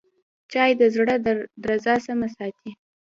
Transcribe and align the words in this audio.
چای 0.51 0.71
د 0.79 0.81
زړه 0.95 1.15
درزا 1.63 1.95
سمه 2.05 2.27
ساتي 2.35 2.69